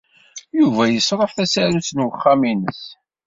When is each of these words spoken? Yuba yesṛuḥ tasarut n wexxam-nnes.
Yuba 0.59 0.83
yesṛuḥ 0.87 1.31
tasarut 1.37 1.89
n 1.93 2.05
wexxam-nnes. 2.05 2.81